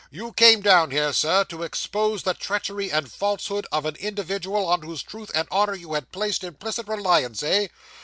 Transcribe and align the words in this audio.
You 0.09 0.33
came 0.33 0.61
down 0.61 0.89
here, 0.89 1.13
sir, 1.13 1.43
to 1.43 1.61
expose 1.61 2.23
the 2.23 2.33
treachery 2.33 2.89
and 2.91 3.11
falsehood 3.13 3.67
of 3.71 3.85
an 3.85 3.95
individual 3.97 4.65
on 4.65 4.81
whose 4.81 5.03
truth 5.03 5.29
and 5.35 5.47
honour 5.51 5.75
you 5.75 5.93
had 5.93 6.11
placed 6.11 6.43
implicit 6.43 6.87
reliance 6.87 7.43
eh? 7.43 7.67